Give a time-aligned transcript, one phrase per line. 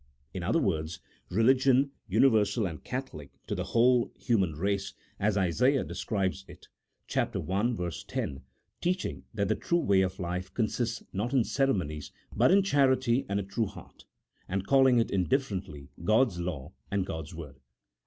[0.33, 0.99] in other words,
[1.29, 6.67] religion, universal and catholic to the whole human race, as Isaiah describes it
[7.05, 7.35] (chap.
[7.35, 7.89] i.
[8.07, 8.41] 10),
[8.81, 13.39] teaching that the true way of life consists, not in ceremonies, but in charity, and
[13.39, 14.05] a true heart,
[14.49, 17.57] and calling it indifferently God's Law and God's Word.